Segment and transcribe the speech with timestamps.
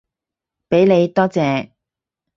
[0.67, 1.69] 畀你，多謝